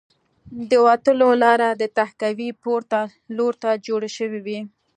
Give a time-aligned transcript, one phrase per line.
[0.69, 2.99] د وتلو لاره د تهکوي پورته
[3.37, 4.59] لور ته جوړه شوې وه